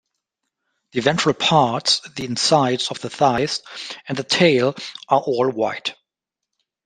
The 0.93 1.01
ventral 1.01 1.35
parts, 1.35 1.99
the 2.15 2.25
insides 2.25 2.89
of 2.89 2.99
the 3.01 3.09
thighs 3.11 3.61
and 4.07 4.17
the 4.17 4.23
tail 4.23 4.73
are 5.07 5.21
all 5.21 5.47
white. 5.51 5.93